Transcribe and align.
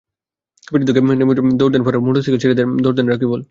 পেছন 0.67 0.85
থেকে 0.87 0.99
নেমে 1.19 1.33
দৌড় 1.59 1.71
দেন 1.73 1.83
ফরহাদ, 1.85 2.03
মোটরসাইকেল 2.05 2.39
ছেড়ে 2.43 2.55
দৌড় 2.83 2.95
দেন 2.97 3.07
রাকিবুল। 3.09 3.41